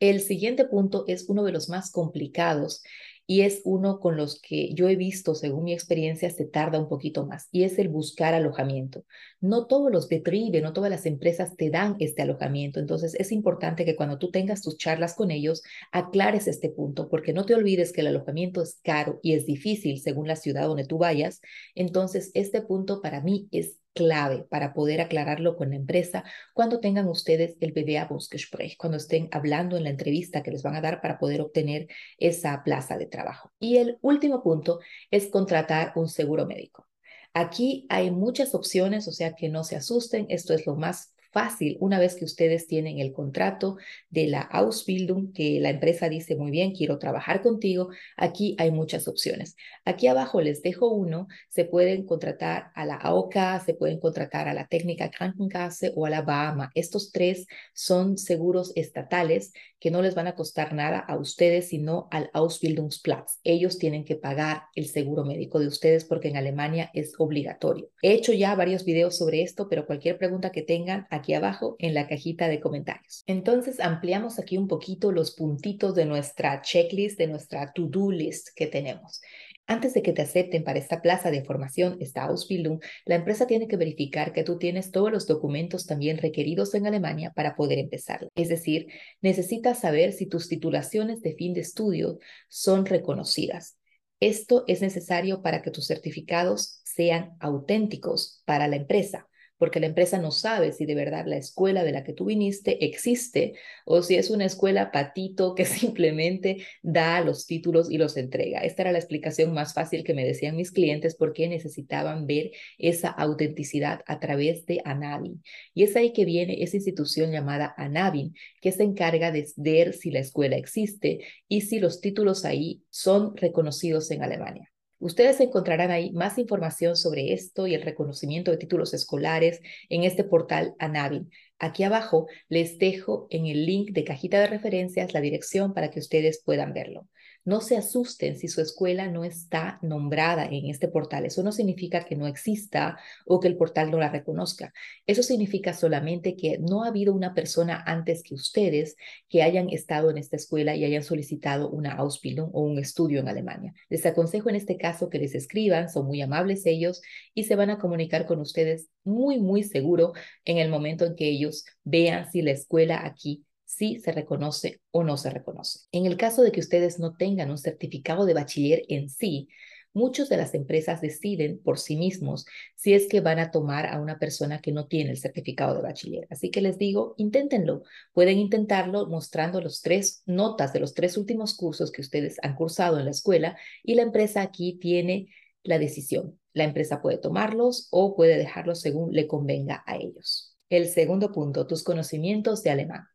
El 0.00 0.20
siguiente 0.20 0.64
punto 0.64 1.04
es 1.08 1.28
uno 1.28 1.44
de 1.44 1.52
los 1.52 1.68
más 1.68 1.90
complicados 1.90 2.82
y 3.30 3.42
es 3.42 3.60
uno 3.62 4.00
con 4.00 4.16
los 4.16 4.40
que 4.40 4.74
yo 4.74 4.88
he 4.88 4.96
visto, 4.96 5.36
según 5.36 5.62
mi 5.62 5.72
experiencia, 5.72 6.28
se 6.30 6.46
tarda 6.46 6.80
un 6.80 6.88
poquito 6.88 7.26
más, 7.26 7.46
y 7.52 7.62
es 7.62 7.78
el 7.78 7.88
buscar 7.88 8.34
alojamiento. 8.34 9.04
No 9.40 9.68
todos 9.68 9.92
los 9.92 10.08
Betriebe, 10.08 10.60
no 10.60 10.72
todas 10.72 10.90
las 10.90 11.06
empresas 11.06 11.54
te 11.54 11.70
dan 11.70 11.94
este 12.00 12.22
alojamiento, 12.22 12.80
entonces 12.80 13.14
es 13.14 13.30
importante 13.30 13.84
que 13.84 13.94
cuando 13.94 14.18
tú 14.18 14.32
tengas 14.32 14.62
tus 14.62 14.78
charlas 14.78 15.14
con 15.14 15.30
ellos, 15.30 15.62
aclares 15.92 16.48
este 16.48 16.70
punto, 16.70 17.08
porque 17.08 17.32
no 17.32 17.46
te 17.46 17.54
olvides 17.54 17.92
que 17.92 18.00
el 18.00 18.08
alojamiento 18.08 18.62
es 18.62 18.80
caro 18.82 19.20
y 19.22 19.34
es 19.34 19.46
difícil 19.46 20.00
según 20.00 20.26
la 20.26 20.34
ciudad 20.34 20.66
donde 20.66 20.84
tú 20.84 20.98
vayas, 20.98 21.40
entonces 21.76 22.32
este 22.34 22.62
punto 22.62 23.00
para 23.00 23.20
mí 23.20 23.46
es 23.52 23.76
clave 23.94 24.44
para 24.48 24.72
poder 24.72 25.00
aclararlo 25.00 25.56
con 25.56 25.70
la 25.70 25.76
empresa 25.76 26.24
cuando 26.54 26.80
tengan 26.80 27.08
ustedes 27.08 27.56
el 27.60 27.72
Bewerbungsgespräch, 27.72 28.76
cuando 28.76 28.96
estén 28.98 29.28
hablando 29.32 29.76
en 29.76 29.84
la 29.84 29.90
entrevista 29.90 30.42
que 30.42 30.50
les 30.50 30.62
van 30.62 30.76
a 30.76 30.80
dar 30.80 31.00
para 31.00 31.18
poder 31.18 31.40
obtener 31.40 31.88
esa 32.18 32.62
plaza 32.62 32.96
de 32.96 33.06
trabajo. 33.06 33.52
Y 33.58 33.78
el 33.78 33.98
último 34.02 34.42
punto 34.42 34.80
es 35.10 35.28
contratar 35.28 35.92
un 35.96 36.08
seguro 36.08 36.46
médico. 36.46 36.86
Aquí 37.32 37.86
hay 37.88 38.10
muchas 38.10 38.54
opciones, 38.54 39.06
o 39.06 39.12
sea 39.12 39.34
que 39.34 39.48
no 39.48 39.64
se 39.64 39.76
asusten, 39.76 40.26
esto 40.28 40.54
es 40.54 40.66
lo 40.66 40.74
más 40.74 41.14
fácil 41.32 41.76
una 41.80 41.98
vez 41.98 42.14
que 42.14 42.24
ustedes 42.24 42.66
tienen 42.66 42.98
el 42.98 43.12
contrato 43.12 43.76
de 44.08 44.26
la 44.26 44.40
Ausbildung, 44.40 45.32
que 45.32 45.60
la 45.60 45.70
empresa 45.70 46.08
dice, 46.08 46.36
muy 46.36 46.50
bien, 46.50 46.72
quiero 46.72 46.98
trabajar 46.98 47.42
contigo, 47.42 47.90
aquí 48.16 48.56
hay 48.58 48.70
muchas 48.70 49.08
opciones. 49.08 49.56
Aquí 49.84 50.06
abajo 50.06 50.40
les 50.40 50.62
dejo 50.62 50.88
uno, 50.88 51.28
se 51.48 51.64
pueden 51.64 52.04
contratar 52.04 52.70
a 52.74 52.84
la 52.84 52.96
AOK, 52.96 53.34
se 53.64 53.74
pueden 53.74 54.00
contratar 54.00 54.48
a 54.48 54.54
la 54.54 54.66
Técnica 54.66 55.10
Krankenkasse 55.10 55.92
o 55.94 56.06
a 56.06 56.10
la 56.10 56.22
Bahama. 56.22 56.70
Estos 56.74 57.12
tres 57.12 57.46
son 57.72 58.18
seguros 58.18 58.72
estatales 58.74 59.52
que 59.78 59.90
no 59.90 60.02
les 60.02 60.14
van 60.14 60.26
a 60.26 60.34
costar 60.34 60.74
nada 60.74 60.98
a 60.98 61.16
ustedes, 61.16 61.68
sino 61.68 62.08
al 62.10 62.30
Ausbildungsplatz. 62.34 63.40
Ellos 63.44 63.78
tienen 63.78 64.04
que 64.04 64.16
pagar 64.16 64.64
el 64.74 64.86
seguro 64.86 65.24
médico 65.24 65.58
de 65.58 65.68
ustedes 65.68 66.04
porque 66.04 66.28
en 66.28 66.36
Alemania 66.36 66.90
es 66.92 67.14
obligatorio. 67.18 67.88
He 68.02 68.12
hecho 68.12 68.32
ya 68.32 68.54
varios 68.54 68.84
videos 68.84 69.16
sobre 69.16 69.42
esto, 69.42 69.68
pero 69.68 69.86
cualquier 69.86 70.18
pregunta 70.18 70.52
que 70.52 70.62
tengan, 70.62 71.06
aquí 71.20 71.34
abajo 71.34 71.76
en 71.78 71.94
la 71.94 72.08
cajita 72.08 72.48
de 72.48 72.60
comentarios. 72.60 73.22
Entonces 73.26 73.80
ampliamos 73.80 74.38
aquí 74.38 74.58
un 74.58 74.68
poquito 74.68 75.12
los 75.12 75.30
puntitos 75.34 75.94
de 75.94 76.06
nuestra 76.06 76.60
checklist, 76.62 77.18
de 77.18 77.28
nuestra 77.28 77.72
to-do 77.72 78.10
list 78.10 78.48
que 78.56 78.66
tenemos. 78.66 79.20
Antes 79.66 79.94
de 79.94 80.02
que 80.02 80.12
te 80.12 80.22
acepten 80.22 80.64
para 80.64 80.80
esta 80.80 81.00
plaza 81.00 81.30
de 81.30 81.44
formación, 81.44 81.96
esta 82.00 82.24
Ausbildung, 82.24 82.80
la 83.04 83.14
empresa 83.14 83.46
tiene 83.46 83.68
que 83.68 83.76
verificar 83.76 84.32
que 84.32 84.42
tú 84.42 84.58
tienes 84.58 84.90
todos 84.90 85.12
los 85.12 85.28
documentos 85.28 85.86
también 85.86 86.18
requeridos 86.18 86.74
en 86.74 86.88
Alemania 86.88 87.32
para 87.36 87.54
poder 87.54 87.78
empezar. 87.78 88.26
Es 88.34 88.48
decir, 88.48 88.88
necesitas 89.20 89.78
saber 89.78 90.12
si 90.12 90.26
tus 90.26 90.48
titulaciones 90.48 91.22
de 91.22 91.34
fin 91.34 91.54
de 91.54 91.60
estudio 91.60 92.18
son 92.48 92.84
reconocidas. 92.84 93.76
Esto 94.18 94.64
es 94.66 94.82
necesario 94.82 95.40
para 95.40 95.62
que 95.62 95.70
tus 95.70 95.86
certificados 95.86 96.80
sean 96.82 97.36
auténticos 97.38 98.42
para 98.44 98.66
la 98.66 98.74
empresa 98.74 99.28
porque 99.60 99.78
la 99.78 99.88
empresa 99.88 100.16
no 100.16 100.30
sabe 100.30 100.72
si 100.72 100.86
de 100.86 100.94
verdad 100.94 101.26
la 101.26 101.36
escuela 101.36 101.84
de 101.84 101.92
la 101.92 102.02
que 102.02 102.14
tú 102.14 102.24
viniste 102.24 102.82
existe 102.86 103.52
o 103.84 104.00
si 104.00 104.14
es 104.14 104.30
una 104.30 104.46
escuela 104.46 104.90
patito 104.90 105.54
que 105.54 105.64
simplemente 105.66 106.64
da 106.82 107.20
los 107.20 107.46
títulos 107.46 107.90
y 107.90 107.98
los 107.98 108.16
entrega. 108.16 108.60
Esta 108.60 108.82
era 108.82 108.92
la 108.92 108.98
explicación 108.98 109.52
más 109.52 109.74
fácil 109.74 110.02
que 110.02 110.14
me 110.14 110.24
decían 110.24 110.56
mis 110.56 110.72
clientes 110.72 111.14
porque 111.14 111.46
necesitaban 111.46 112.26
ver 112.26 112.52
esa 112.78 113.10
autenticidad 113.10 114.00
a 114.06 114.18
través 114.18 114.64
de 114.64 114.80
Anavin. 114.86 115.42
Y 115.74 115.82
es 115.82 115.94
ahí 115.94 116.14
que 116.14 116.24
viene 116.24 116.62
esa 116.62 116.78
institución 116.78 117.30
llamada 117.30 117.74
Anavin, 117.76 118.34
que 118.62 118.72
se 118.72 118.82
encarga 118.82 119.30
de 119.30 119.46
ver 119.56 119.92
si 119.92 120.10
la 120.10 120.20
escuela 120.20 120.56
existe 120.56 121.20
y 121.48 121.60
si 121.60 121.80
los 121.80 122.00
títulos 122.00 122.46
ahí 122.46 122.82
son 122.88 123.36
reconocidos 123.36 124.10
en 124.10 124.22
Alemania. 124.22 124.69
Ustedes 125.00 125.40
encontrarán 125.40 125.90
ahí 125.90 126.12
más 126.12 126.36
información 126.36 126.94
sobre 126.94 127.32
esto 127.32 127.66
y 127.66 127.74
el 127.74 127.82
reconocimiento 127.82 128.50
de 128.50 128.58
títulos 128.58 128.92
escolares 128.92 129.60
en 129.88 130.04
este 130.04 130.24
portal 130.24 130.74
Anavin. 130.78 131.30
Aquí 131.60 131.84
abajo 131.84 132.26
les 132.48 132.78
dejo 132.78 133.26
en 133.30 133.44
el 133.44 133.66
link 133.66 133.90
de 133.90 134.02
cajita 134.02 134.40
de 134.40 134.46
referencias 134.46 135.12
la 135.12 135.20
dirección 135.20 135.74
para 135.74 135.90
que 135.90 136.00
ustedes 136.00 136.42
puedan 136.42 136.72
verlo. 136.72 137.06
No 137.44 137.62
se 137.62 137.76
asusten 137.76 138.36
si 138.36 138.48
su 138.48 138.60
escuela 138.60 139.08
no 139.08 139.24
está 139.24 139.78
nombrada 139.80 140.44
en 140.44 140.66
este 140.66 140.88
portal. 140.88 141.24
Eso 141.24 141.42
no 141.42 141.52
significa 141.52 142.04
que 142.04 142.14
no 142.14 142.26
exista 142.26 142.98
o 143.24 143.40
que 143.40 143.48
el 143.48 143.56
portal 143.56 143.90
no 143.90 143.98
la 143.98 144.10
reconozca. 144.10 144.74
Eso 145.06 145.22
significa 145.22 145.72
solamente 145.72 146.36
que 146.36 146.58
no 146.58 146.84
ha 146.84 146.88
habido 146.88 147.14
una 147.14 147.34
persona 147.34 147.82
antes 147.86 148.22
que 148.22 148.34
ustedes 148.34 148.96
que 149.28 149.42
hayan 149.42 149.70
estado 149.70 150.10
en 150.10 150.18
esta 150.18 150.36
escuela 150.36 150.76
y 150.76 150.84
hayan 150.84 151.02
solicitado 151.02 151.70
una 151.70 151.92
Ausbildung 151.92 152.50
o 152.52 152.60
un 152.60 152.78
estudio 152.78 153.20
en 153.20 153.28
Alemania. 153.28 153.72
Les 153.88 154.04
aconsejo 154.04 154.50
en 154.50 154.56
este 154.56 154.76
caso 154.76 155.08
que 155.08 155.18
les 155.18 155.34
escriban, 155.34 155.88
son 155.88 156.06
muy 156.06 156.20
amables 156.20 156.66
ellos 156.66 157.00
y 157.32 157.44
se 157.44 157.56
van 157.56 157.70
a 157.70 157.78
comunicar 157.78 158.26
con 158.26 158.40
ustedes 158.40 158.88
muy, 159.02 159.40
muy 159.40 159.62
seguro 159.62 160.12
en 160.44 160.58
el 160.58 160.68
momento 160.68 161.06
en 161.06 161.16
que 161.16 161.28
ellos 161.28 161.49
vean 161.84 162.30
si 162.30 162.42
la 162.42 162.52
escuela 162.52 163.04
aquí 163.04 163.44
si 163.70 164.00
se 164.00 164.10
reconoce 164.10 164.80
o 164.90 165.04
no 165.04 165.16
se 165.16 165.30
reconoce. 165.30 165.80
En 165.92 166.04
el 166.04 166.16
caso 166.16 166.42
de 166.42 166.50
que 166.50 166.58
ustedes 166.58 166.98
no 166.98 167.16
tengan 167.16 167.52
un 167.52 167.58
certificado 167.58 168.26
de 168.26 168.34
bachiller 168.34 168.82
en 168.88 169.08
sí, 169.08 169.48
muchas 169.92 170.28
de 170.28 170.36
las 170.36 170.54
empresas 170.54 171.00
deciden 171.00 171.60
por 171.62 171.78
sí 171.78 171.96
mismos 171.96 172.46
si 172.74 172.94
es 172.94 173.06
que 173.06 173.20
van 173.20 173.38
a 173.38 173.52
tomar 173.52 173.86
a 173.86 174.00
una 174.00 174.18
persona 174.18 174.60
que 174.60 174.72
no 174.72 174.86
tiene 174.86 175.10
el 175.10 175.18
certificado 175.18 175.76
de 175.76 175.82
bachiller. 175.82 176.26
Así 176.30 176.50
que 176.50 176.60
les 176.60 176.78
digo, 176.78 177.14
inténtenlo. 177.16 177.82
Pueden 178.12 178.38
intentarlo 178.38 179.06
mostrando 179.06 179.60
los 179.60 179.82
tres 179.82 180.22
notas 180.26 180.72
de 180.72 180.80
los 180.80 180.94
tres 180.94 181.16
últimos 181.16 181.54
cursos 181.56 181.92
que 181.92 182.02
ustedes 182.02 182.38
han 182.42 182.56
cursado 182.56 182.98
en 182.98 183.04
la 183.04 183.12
escuela 183.12 183.56
y 183.84 183.94
la 183.94 184.02
empresa 184.02 184.42
aquí 184.42 184.78
tiene 184.80 185.28
la 185.62 185.78
decisión. 185.78 186.40
La 186.52 186.64
empresa 186.64 187.00
puede 187.00 187.18
tomarlos 187.18 187.86
o 187.92 188.16
puede 188.16 188.36
dejarlos 188.36 188.80
según 188.80 189.12
le 189.12 189.28
convenga 189.28 189.84
a 189.86 189.96
ellos. 189.96 190.49
El 190.70 190.88
segundo 190.88 191.32
punto, 191.32 191.66
tus 191.66 191.82
conocimientos 191.82 192.62
de 192.62 192.70
alemán. 192.70 193.08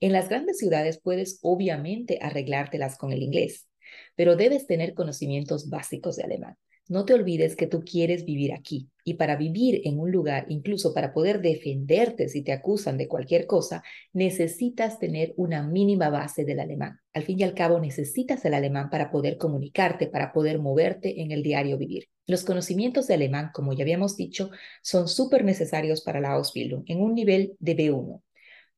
En 0.00 0.12
las 0.12 0.30
grandes 0.30 0.58
ciudades 0.58 0.98
puedes 0.98 1.38
obviamente 1.42 2.18
arreglártelas 2.22 2.96
con 2.96 3.12
el 3.12 3.22
inglés, 3.22 3.68
pero 4.16 4.34
debes 4.34 4.66
tener 4.66 4.94
conocimientos 4.94 5.68
básicos 5.68 6.16
de 6.16 6.24
alemán. 6.24 6.56
No 6.88 7.04
te 7.04 7.14
olvides 7.14 7.56
que 7.56 7.66
tú 7.66 7.82
quieres 7.84 8.24
vivir 8.24 8.52
aquí. 8.52 8.88
Y 9.04 9.14
para 9.14 9.36
vivir 9.36 9.80
en 9.84 9.98
un 9.98 10.12
lugar, 10.12 10.46
incluso 10.48 10.94
para 10.94 11.12
poder 11.12 11.40
defenderte 11.40 12.28
si 12.28 12.42
te 12.42 12.52
acusan 12.52 12.98
de 12.98 13.08
cualquier 13.08 13.46
cosa, 13.46 13.82
necesitas 14.12 14.98
tener 14.98 15.34
una 15.36 15.62
mínima 15.62 16.08
base 16.08 16.44
del 16.44 16.60
alemán. 16.60 17.00
Al 17.12 17.24
fin 17.24 17.40
y 17.40 17.42
al 17.42 17.54
cabo, 17.54 17.80
necesitas 17.80 18.44
el 18.44 18.54
alemán 18.54 18.90
para 18.90 19.10
poder 19.10 19.38
comunicarte, 19.38 20.06
para 20.06 20.32
poder 20.32 20.58
moverte 20.58 21.20
en 21.20 21.32
el 21.32 21.42
diario 21.42 21.78
vivir. 21.78 22.08
Los 22.26 22.44
conocimientos 22.44 23.06
de 23.08 23.14
alemán, 23.14 23.50
como 23.52 23.72
ya 23.72 23.82
habíamos 23.82 24.16
dicho, 24.16 24.50
son 24.82 25.08
súper 25.08 25.44
necesarios 25.44 26.02
para 26.02 26.20
la 26.20 26.32
Ausbildung 26.32 26.84
en 26.86 27.00
un 27.00 27.14
nivel 27.14 27.56
de 27.58 27.76
B1. 27.76 28.22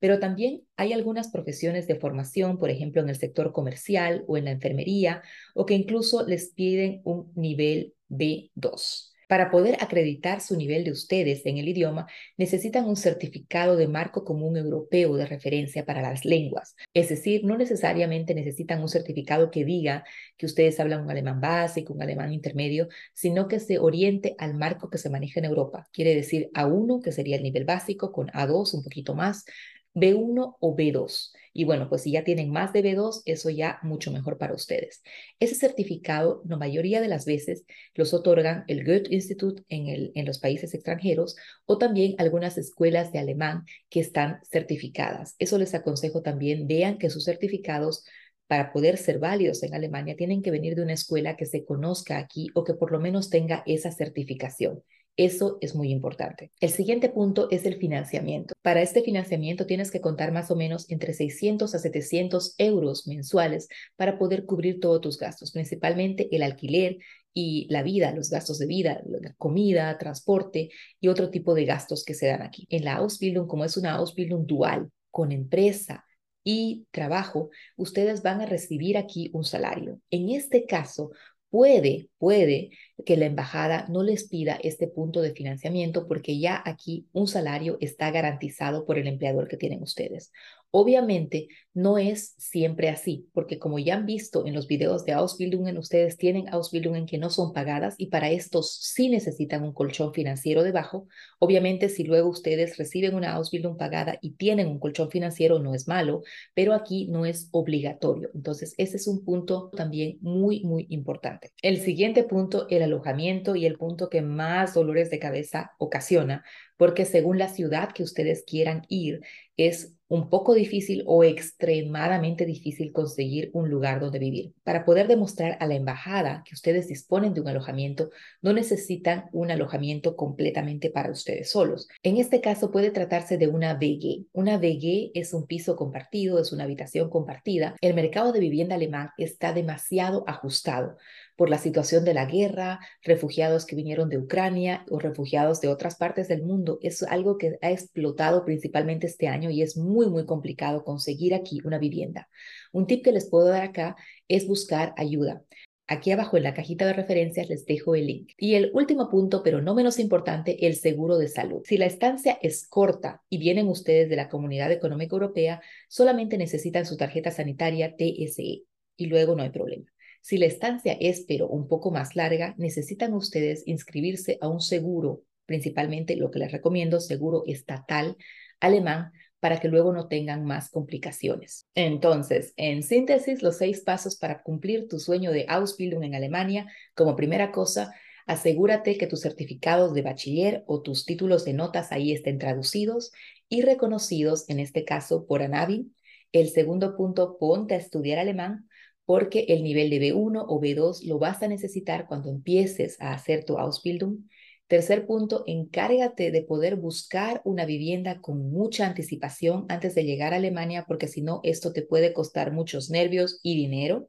Pero 0.04 0.18
también 0.18 0.62
hay 0.76 0.92
algunas 0.92 1.30
profesiones 1.30 1.87
de 1.87 1.94
formación, 1.94 2.58
por 2.58 2.68
ejemplo, 2.68 3.00
en 3.00 3.08
el 3.08 3.16
sector 3.16 3.52
comercial 3.52 4.23
o 4.26 4.37
en 4.37 4.44
la 4.44 4.50
enfermería, 4.50 5.23
o 5.54 5.64
que 5.64 5.75
incluso 5.75 6.26
les 6.26 6.50
piden 6.50 7.00
un 7.04 7.32
nivel 7.34 7.93
B2. 8.08 9.14
Para 9.28 9.50
poder 9.50 9.76
acreditar 9.80 10.40
su 10.40 10.56
nivel 10.56 10.84
de 10.84 10.92
ustedes 10.92 11.46
en 11.46 11.56
el 11.58 11.68
idioma, 11.68 12.06
necesitan 12.37 12.84
un 12.84 12.96
certificado 12.96 13.76
de 13.76 13.88
marco 13.88 14.25
común 14.25 14.56
europeo 14.56 15.16
de 15.16 15.26
referencia 15.26 15.87
para 15.87 16.02
las 16.02 16.25
lenguas. 16.25 16.76
Es 16.92 17.08
decir, 17.08 17.42
no 17.44 17.56
necesariamente 17.56 18.34
necesitan 18.34 18.82
un 18.82 18.88
certificado 18.88 19.50
que 19.50 19.64
diga 19.64 20.04
que 20.37 20.46
ustedes 20.46 20.78
hablan 20.78 21.02
un 21.02 21.11
alemán 21.11 21.40
básico, 21.40 21.94
un 21.94 22.02
alemán 22.02 22.32
intermedio, 22.32 22.88
sino 23.14 23.49
que 23.49 23.61
se 23.61 23.78
oriente 23.78 24.34
al 24.38 24.54
marco 24.54 24.90
que 24.90 24.99
se 24.99 25.11
maneja 25.11 25.40
en 25.40 25.46
Europa. 25.46 25.88
Quiere 25.92 26.14
decir 26.14 26.50
A1, 26.54 27.02
que 27.02 27.12
sería 27.12 27.37
el 27.37 27.42
nivel 27.42 27.64
básico, 27.64 28.12
con 28.12 28.28
A2 28.28 28.75
un 28.75 28.82
poquito 28.82 29.14
más, 29.14 29.46
B1 29.94 30.56
o 30.60 30.74
B2. 30.76 31.32
Y 31.52 31.64
bueno, 31.64 31.88
pues 31.88 32.02
si 32.02 32.10
ya 32.10 32.24
tienen 32.24 32.50
más 32.50 32.72
de 32.72 32.82
B2, 32.82 33.22
eso 33.26 33.48
ya 33.48 33.78
mucho 33.82 34.10
mejor 34.10 34.38
para 34.38 34.54
ustedes. 34.54 35.02
Ese 35.38 35.54
certificado, 35.54 36.42
la 36.46 36.56
mayoría 36.56 37.00
de 37.00 37.08
las 37.08 37.24
veces, 37.24 37.64
los 37.94 38.12
otorgan 38.12 38.64
el 38.66 38.84
Goethe 38.84 39.14
Institute 39.14 39.62
en, 39.68 40.10
en 40.14 40.26
los 40.26 40.40
países 40.40 40.74
extranjeros 40.74 41.36
o 41.64 41.78
también 41.78 42.16
algunas 42.18 42.58
escuelas 42.58 43.12
de 43.12 43.20
alemán 43.20 43.64
que 43.88 44.00
están 44.00 44.40
certificadas. 44.50 45.36
Eso 45.38 45.56
les 45.58 45.74
aconsejo 45.74 46.22
también, 46.22 46.66
vean 46.66 46.98
que 46.98 47.08
sus 47.08 47.24
certificados 47.24 48.04
para 48.46 48.72
poder 48.72 48.98
ser 48.98 49.18
válidos 49.18 49.62
en 49.62 49.74
Alemania 49.74 50.16
tienen 50.16 50.42
que 50.42 50.50
venir 50.50 50.74
de 50.74 50.82
una 50.82 50.92
escuela 50.92 51.36
que 51.36 51.46
se 51.46 51.64
conozca 51.64 52.18
aquí 52.18 52.48
o 52.54 52.64
que 52.64 52.74
por 52.74 52.92
lo 52.92 53.00
menos 53.00 53.30
tenga 53.30 53.62
esa 53.66 53.90
certificación. 53.90 54.82
Eso 55.16 55.59
es 55.61 55.76
muy 55.76 55.92
importante. 55.92 56.50
El 56.59 56.71
siguiente 56.71 57.09
punto 57.09 57.49
es 57.50 57.64
el 57.66 57.76
financiamiento. 57.76 58.54
Para 58.62 58.83
este 58.83 59.02
financiamiento 59.02 59.64
tienes 59.64 59.92
que 59.92 60.00
contar 60.00 60.33
más 60.33 60.50
o 60.50 60.56
menos 60.56 60.90
entre 60.90 61.12
600 61.12 61.73
a 61.75 61.78
700 61.78 62.54
euros 62.59 63.06
mensuales 63.06 63.68
para 63.97 64.18
poder 64.18 64.44
cubrir 64.44 64.80
todos 64.80 65.00
tus 65.00 65.18
gastos, 65.18 65.52
principalmente 65.52 66.28
el 66.35 66.42
alquiler 66.42 66.99
y 67.33 67.66
la 67.71 67.83
vida, 67.83 68.12
los 68.12 68.28
gastos 68.28 68.59
de 68.59 68.66
vida, 68.66 69.02
comida, 69.38 69.97
transporte 69.99 70.71
y 71.00 71.09
otro 71.09 71.30
tipo 71.30 71.54
de 71.54 71.64
gastos 71.64 72.04
que 72.04 72.14
se 72.14 72.26
dan 72.26 72.42
aquí. 72.42 72.66
En 72.71 72.85
la 72.85 72.97
Ausbildung, 72.97 73.47
como 73.47 73.64
es 73.64 73.76
una 73.76 73.92
Ausbildung 73.94 74.47
dual 74.47 74.90
con 75.11 75.30
empresa, 75.30 76.04
y 76.44 76.87
trabajo, 76.90 77.49
ustedes 77.76 78.23
van 78.23 78.42
a 78.42 78.47
recibir 78.47 78.99
aquí 78.99 79.30
un 79.33 79.44
salario. 79.44 79.99
En 80.11 80.28
este 80.28 80.66
caso, 80.66 81.11
puede, 81.54 82.11
puede 82.18 82.70
que 83.06 83.16
la 83.16 83.26
embajada 83.26 83.87
no 83.88 84.02
les 84.02 84.26
pida 84.26 84.58
este 84.61 84.88
punto 84.88 85.20
de 85.20 85.34
financiamiento 85.34 86.08
porque 86.08 86.40
ya 86.40 86.61
aquí 86.64 87.06
un 87.12 87.28
salario 87.28 87.78
está 87.80 88.11
garantizado 88.11 88.84
por 88.84 88.99
el 88.99 89.06
empleador 89.06 89.46
que 89.46 89.56
tienen 89.56 89.80
ustedes. 89.80 90.32
Obviamente 90.76 91.46
no 91.72 91.98
es 91.98 92.34
siempre 92.36 92.88
así, 92.88 93.28
porque 93.32 93.60
como 93.60 93.78
ya 93.78 93.94
han 93.94 94.06
visto 94.06 94.44
en 94.44 94.54
los 94.54 94.66
videos 94.66 95.04
de 95.04 95.12
Ausbildungen, 95.12 95.78
ustedes 95.78 96.16
tienen 96.16 96.48
Ausbildungen 96.48 97.06
que 97.06 97.16
no 97.16 97.30
son 97.30 97.52
pagadas 97.52 97.94
y 97.96 98.08
para 98.08 98.30
estos 98.30 98.80
sí 98.80 99.08
necesitan 99.08 99.62
un 99.62 99.72
colchón 99.72 100.12
financiero 100.12 100.64
debajo. 100.64 101.06
Obviamente 101.38 101.88
si 101.88 102.02
luego 102.02 102.28
ustedes 102.28 102.76
reciben 102.76 103.14
una 103.14 103.34
Ausbildung 103.34 103.76
pagada 103.76 104.18
y 104.20 104.32
tienen 104.32 104.66
un 104.66 104.80
colchón 104.80 105.12
financiero 105.12 105.60
no 105.60 105.76
es 105.76 105.86
malo, 105.86 106.24
pero 106.54 106.74
aquí 106.74 107.06
no 107.08 107.24
es 107.24 107.48
obligatorio. 107.52 108.30
Entonces 108.34 108.74
ese 108.76 108.96
es 108.96 109.06
un 109.06 109.24
punto 109.24 109.70
también 109.76 110.18
muy, 110.22 110.64
muy 110.64 110.88
importante. 110.90 111.52
El 111.62 111.80
siguiente 111.82 112.24
punto, 112.24 112.66
el 112.68 112.82
alojamiento 112.82 113.54
y 113.54 113.64
el 113.64 113.78
punto 113.78 114.08
que 114.08 114.22
más 114.22 114.74
dolores 114.74 115.08
de 115.08 115.20
cabeza 115.20 115.70
ocasiona, 115.78 116.44
porque 116.76 117.04
según 117.04 117.38
la 117.38 117.48
ciudad 117.48 117.92
que 117.92 118.02
ustedes 118.02 118.42
quieran 118.44 118.82
ir, 118.88 119.20
es 119.56 119.93
un 120.08 120.28
poco 120.28 120.54
difícil 120.54 121.02
o 121.06 121.25
extremadamente 121.25 122.44
difícil 122.46 122.92
conseguir 122.92 123.50
un 123.52 123.70
lugar 123.70 124.00
donde 124.00 124.18
vivir. 124.18 124.52
Para 124.62 124.84
poder 124.84 125.08
demostrar 125.08 125.56
a 125.61 125.66
la 125.66 125.75
embajada 125.75 126.42
que 126.46 126.54
ustedes 126.54 126.88
disponen 126.88 127.34
de 127.34 127.40
un 127.40 127.49
alojamiento, 127.49 128.11
no 128.42 128.52
necesitan 128.52 129.25
un 129.32 129.50
alojamiento 129.50 130.16
completamente 130.16 130.90
para 130.90 131.11
ustedes 131.11 131.50
solos. 131.50 131.88
En 132.02 132.18
este 132.18 132.40
caso 132.40 132.70
puede 132.70 132.90
tratarse 132.90 133.38
de 133.38 133.49
una 133.49 133.75
VG. 133.75 134.26
Una 134.32 134.58
VG 134.58 135.11
es 135.14 135.32
un 135.32 135.46
piso 135.46 135.76
compartido, 135.76 136.38
es 136.38 136.52
una 136.52 136.64
habitación 136.64 137.08
compartida. 137.08 137.75
El 137.80 137.94
mercado 137.94 138.32
de 138.32 138.40
vivienda 138.40 138.75
alemán 138.75 139.11
está 139.16 139.52
demasiado 139.52 140.25
ajustado 140.26 140.96
por 141.36 141.50
la 141.50 141.58
situación 141.58 142.04
de 142.04 142.14
la 142.14 142.26
guerra, 142.26 142.80
refugiados 143.02 143.66
que 143.66 143.76
vinieron 143.76 144.08
de 144.08 144.18
Ucrania 144.18 144.84
o 144.90 144.98
refugiados 144.98 145.60
de 145.60 145.68
otras 145.68 145.96
partes 145.96 146.28
del 146.28 146.42
mundo. 146.42 146.78
Es 146.82 147.02
algo 147.02 147.38
que 147.38 147.58
ha 147.60 147.70
explotado 147.70 148.44
principalmente 148.44 149.06
este 149.06 149.28
año 149.28 149.50
y 149.50 149.62
es 149.62 149.76
muy, 149.76 150.08
muy 150.08 150.26
complicado 150.26 150.84
conseguir 150.84 151.34
aquí 151.34 151.60
una 151.64 151.78
vivienda. 151.78 152.28
Un 152.72 152.86
tip 152.86 153.04
que 153.04 153.12
les 153.12 153.28
puedo 153.28 153.48
dar 153.48 153.62
acá 153.62 153.96
es 154.28 154.46
buscar 154.46 154.94
ayuda. 154.96 155.42
Aquí 155.86 156.12
abajo 156.12 156.38
en 156.38 156.44
la 156.44 156.54
cajita 156.54 156.86
de 156.86 156.94
referencias 156.94 157.48
les 157.50 157.66
dejo 157.66 157.94
el 157.94 158.06
link. 158.06 158.30
Y 158.38 158.54
el 158.54 158.70
último 158.72 159.10
punto, 159.10 159.42
pero 159.42 159.60
no 159.60 159.74
menos 159.74 159.98
importante, 159.98 160.66
el 160.66 160.76
seguro 160.76 161.18
de 161.18 161.28
salud. 161.28 161.62
Si 161.64 161.76
la 161.76 161.84
estancia 161.84 162.38
es 162.40 162.66
corta 162.66 163.22
y 163.28 163.36
vienen 163.36 163.68
ustedes 163.68 164.08
de 164.08 164.16
la 164.16 164.30
Comunidad 164.30 164.72
Económica 164.72 165.14
Europea, 165.14 165.60
solamente 165.88 166.38
necesitan 166.38 166.86
su 166.86 166.96
tarjeta 166.96 167.30
sanitaria 167.30 167.96
TSE 167.96 168.62
y 168.96 169.06
luego 169.06 169.36
no 169.36 169.42
hay 169.42 169.50
problema. 169.50 169.93
Si 170.24 170.38
la 170.38 170.46
estancia 170.46 170.96
es 170.98 171.26
pero 171.28 171.48
un 171.48 171.68
poco 171.68 171.90
más 171.90 172.16
larga, 172.16 172.54
necesitan 172.56 173.12
ustedes 173.12 173.62
inscribirse 173.66 174.38
a 174.40 174.48
un 174.48 174.62
seguro, 174.62 175.20
principalmente 175.44 176.16
lo 176.16 176.30
que 176.30 176.38
les 176.38 176.50
recomiendo, 176.50 176.98
seguro 176.98 177.42
estatal 177.46 178.16
alemán, 178.58 179.12
para 179.38 179.60
que 179.60 179.68
luego 179.68 179.92
no 179.92 180.08
tengan 180.08 180.46
más 180.46 180.70
complicaciones. 180.70 181.68
Entonces, 181.74 182.54
en 182.56 182.82
síntesis, 182.82 183.42
los 183.42 183.58
seis 183.58 183.82
pasos 183.82 184.16
para 184.16 184.42
cumplir 184.42 184.88
tu 184.88 184.98
sueño 184.98 185.30
de 185.30 185.44
Ausbildung 185.46 186.04
en 186.04 186.14
Alemania. 186.14 186.72
Como 186.94 187.16
primera 187.16 187.52
cosa, 187.52 187.92
asegúrate 188.24 188.96
que 188.96 189.06
tus 189.06 189.20
certificados 189.20 189.92
de 189.92 190.00
bachiller 190.00 190.64
o 190.66 190.80
tus 190.80 191.04
títulos 191.04 191.44
de 191.44 191.52
notas 191.52 191.92
ahí 191.92 192.12
estén 192.12 192.38
traducidos 192.38 193.12
y 193.50 193.60
reconocidos, 193.60 194.48
en 194.48 194.58
este 194.58 194.86
caso 194.86 195.26
por 195.26 195.42
ANAVI. 195.42 195.92
El 196.32 196.48
segundo 196.48 196.96
punto, 196.96 197.36
ponte 197.36 197.74
a 197.74 197.76
estudiar 197.76 198.18
alemán 198.18 198.70
porque 199.06 199.46
el 199.49 199.62
nivel 199.62 199.90
de 199.90 199.99
B1 199.99 200.44
o 200.49 200.61
B2 200.61 201.04
lo 201.04 201.18
vas 201.18 201.42
a 201.42 201.49
necesitar 201.49 202.06
cuando 202.06 202.30
empieces 202.30 203.00
a 203.00 203.12
hacer 203.12 203.44
tu 203.44 203.58
Ausbildung. 203.58 204.28
Tercer 204.66 205.06
punto, 205.06 205.44
encárgate 205.46 206.30
de 206.30 206.42
poder 206.42 206.76
buscar 206.76 207.42
una 207.44 207.66
vivienda 207.66 208.20
con 208.20 208.50
mucha 208.50 208.87
anticipación 208.87 209.66
antes 209.68 209.94
de 209.94 210.04
llegar 210.04 210.32
a 210.32 210.37
Alemania, 210.37 210.84
porque 210.88 211.06
si 211.06 211.20
no, 211.20 211.40
esto 211.42 211.73
te 211.73 211.82
puede 211.82 212.14
costar 212.14 212.52
muchos 212.52 212.88
nervios 212.90 213.40
y 213.42 213.56
dinero. 213.56 214.08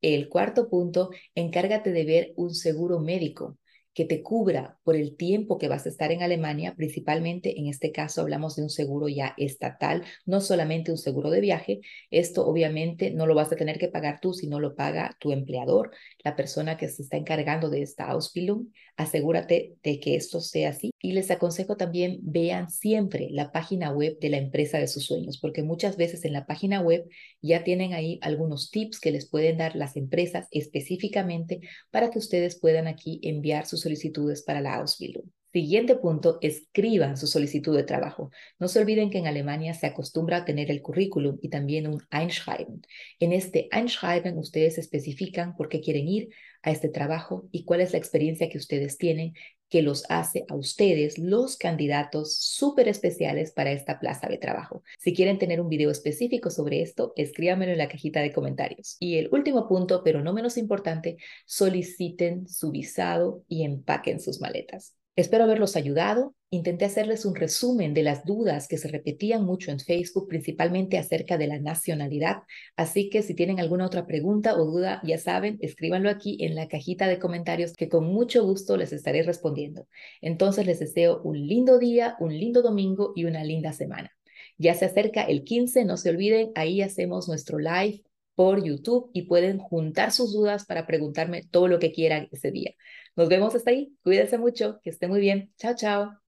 El 0.00 0.28
cuarto 0.28 0.68
punto, 0.68 1.10
encárgate 1.34 1.92
de 1.92 2.04
ver 2.04 2.32
un 2.36 2.54
seguro 2.54 3.00
médico 3.00 3.56
que 3.98 4.04
te 4.04 4.22
cubra 4.22 4.78
por 4.84 4.94
el 4.94 5.16
tiempo 5.16 5.58
que 5.58 5.66
vas 5.66 5.84
a 5.84 5.88
estar 5.88 6.12
en 6.12 6.22
Alemania, 6.22 6.76
principalmente 6.76 7.58
en 7.58 7.66
este 7.66 7.90
caso 7.90 8.20
hablamos 8.20 8.54
de 8.54 8.62
un 8.62 8.70
seguro 8.70 9.08
ya 9.08 9.34
estatal, 9.36 10.04
no 10.24 10.40
solamente 10.40 10.92
un 10.92 10.98
seguro 10.98 11.30
de 11.30 11.40
viaje. 11.40 11.80
Esto 12.08 12.46
obviamente 12.46 13.10
no 13.10 13.26
lo 13.26 13.34
vas 13.34 13.50
a 13.50 13.56
tener 13.56 13.76
que 13.76 13.88
pagar 13.88 14.20
tú, 14.20 14.34
sino 14.34 14.60
lo 14.60 14.76
paga 14.76 15.16
tu 15.18 15.32
empleador, 15.32 15.90
la 16.22 16.36
persona 16.36 16.76
que 16.76 16.86
se 16.88 17.02
está 17.02 17.16
encargando 17.16 17.70
de 17.70 17.82
esta 17.82 18.04
Ausbildung. 18.04 18.68
Asegúrate 18.96 19.76
de 19.82 19.98
que 19.98 20.14
esto 20.14 20.40
sea 20.40 20.70
así. 20.70 20.92
Y 21.00 21.12
les 21.12 21.30
aconsejo 21.30 21.76
también 21.76 22.18
vean 22.22 22.70
siempre 22.70 23.28
la 23.30 23.52
página 23.52 23.92
web 23.92 24.18
de 24.20 24.28
la 24.28 24.38
empresa 24.38 24.78
de 24.78 24.88
sus 24.88 25.06
sueños, 25.06 25.38
porque 25.38 25.62
muchas 25.62 25.96
veces 25.96 26.24
en 26.24 26.32
la 26.32 26.46
página 26.46 26.80
web 26.80 27.08
ya 27.40 27.64
tienen 27.64 27.94
ahí 27.94 28.18
algunos 28.22 28.70
tips 28.70 29.00
que 29.00 29.12
les 29.12 29.28
pueden 29.28 29.58
dar 29.58 29.76
las 29.76 29.96
empresas 29.96 30.46
específicamente 30.50 31.60
para 31.90 32.10
que 32.10 32.18
ustedes 32.18 32.58
puedan 32.58 32.88
aquí 32.88 33.20
enviar 33.22 33.66
sus 33.66 33.87
solicitudes 33.88 34.42
para 34.42 34.60
la 34.60 34.76
Ausbildung. 34.76 35.30
Siguiente 35.58 35.96
punto, 35.96 36.38
escriban 36.40 37.16
su 37.16 37.26
solicitud 37.26 37.76
de 37.76 37.82
trabajo. 37.82 38.30
No 38.60 38.68
se 38.68 38.78
olviden 38.78 39.10
que 39.10 39.18
en 39.18 39.26
Alemania 39.26 39.74
se 39.74 39.88
acostumbra 39.88 40.36
a 40.36 40.44
tener 40.44 40.70
el 40.70 40.82
currículum 40.82 41.36
y 41.42 41.48
también 41.48 41.88
un 41.88 42.00
Einschreiben. 42.12 42.82
En 43.18 43.32
este 43.32 43.68
Einschreiben 43.72 44.38
ustedes 44.38 44.78
especifican 44.78 45.56
por 45.56 45.68
qué 45.68 45.80
quieren 45.80 46.06
ir 46.06 46.28
a 46.62 46.70
este 46.70 46.88
trabajo 46.88 47.48
y 47.50 47.64
cuál 47.64 47.80
es 47.80 47.90
la 47.90 47.98
experiencia 47.98 48.48
que 48.48 48.56
ustedes 48.56 48.98
tienen 48.98 49.34
que 49.68 49.82
los 49.82 50.04
hace 50.08 50.44
a 50.48 50.54
ustedes 50.54 51.18
los 51.18 51.56
candidatos 51.56 52.36
súper 52.36 52.86
especiales 52.86 53.50
para 53.50 53.72
esta 53.72 53.98
plaza 53.98 54.28
de 54.28 54.38
trabajo. 54.38 54.84
Si 55.00 55.12
quieren 55.12 55.40
tener 55.40 55.60
un 55.60 55.68
video 55.68 55.90
específico 55.90 56.50
sobre 56.50 56.82
esto, 56.82 57.14
escríbanmelo 57.16 57.72
en 57.72 57.78
la 57.78 57.88
cajita 57.88 58.20
de 58.20 58.32
comentarios. 58.32 58.96
Y 59.00 59.16
el 59.18 59.28
último 59.32 59.66
punto, 59.66 60.02
pero 60.04 60.22
no 60.22 60.32
menos 60.32 60.56
importante, 60.56 61.16
soliciten 61.46 62.46
su 62.46 62.70
visado 62.70 63.42
y 63.48 63.64
empaquen 63.64 64.20
sus 64.20 64.40
maletas. 64.40 64.94
Espero 65.18 65.42
haberlos 65.42 65.74
ayudado. 65.74 66.36
Intenté 66.48 66.84
hacerles 66.84 67.24
un 67.24 67.34
resumen 67.34 67.92
de 67.92 68.04
las 68.04 68.24
dudas 68.24 68.68
que 68.68 68.78
se 68.78 68.86
repetían 68.86 69.44
mucho 69.44 69.72
en 69.72 69.80
Facebook, 69.80 70.28
principalmente 70.28 70.96
acerca 70.96 71.36
de 71.36 71.48
la 71.48 71.58
nacionalidad. 71.58 72.42
Así 72.76 73.10
que 73.10 73.22
si 73.22 73.34
tienen 73.34 73.58
alguna 73.58 73.84
otra 73.84 74.06
pregunta 74.06 74.54
o 74.54 74.64
duda, 74.64 75.00
ya 75.02 75.18
saben, 75.18 75.58
escríbanlo 75.60 76.08
aquí 76.08 76.36
en 76.38 76.54
la 76.54 76.68
cajita 76.68 77.08
de 77.08 77.18
comentarios 77.18 77.72
que 77.72 77.88
con 77.88 78.04
mucho 78.04 78.44
gusto 78.44 78.76
les 78.76 78.92
estaré 78.92 79.24
respondiendo. 79.24 79.88
Entonces 80.20 80.66
les 80.66 80.78
deseo 80.78 81.20
un 81.24 81.48
lindo 81.48 81.80
día, 81.80 82.14
un 82.20 82.38
lindo 82.38 82.62
domingo 82.62 83.12
y 83.16 83.24
una 83.24 83.42
linda 83.42 83.72
semana. 83.72 84.12
Ya 84.56 84.74
se 84.74 84.84
acerca 84.84 85.22
el 85.22 85.42
15, 85.42 85.84
no 85.84 85.96
se 85.96 86.10
olviden, 86.10 86.52
ahí 86.54 86.80
hacemos 86.80 87.26
nuestro 87.26 87.58
live 87.58 88.04
por 88.38 88.62
YouTube 88.62 89.10
y 89.12 89.22
pueden 89.22 89.58
juntar 89.58 90.12
sus 90.12 90.32
dudas 90.32 90.64
para 90.64 90.86
preguntarme 90.86 91.42
todo 91.50 91.66
lo 91.66 91.80
que 91.80 91.90
quieran 91.90 92.28
ese 92.30 92.52
día. 92.52 92.70
Nos 93.16 93.28
vemos 93.28 93.52
hasta 93.56 93.72
ahí. 93.72 93.96
Cuídense 94.04 94.38
mucho, 94.38 94.78
que 94.84 94.90
esté 94.90 95.08
muy 95.08 95.18
bien. 95.18 95.52
Chao, 95.58 95.74
chao. 95.74 96.27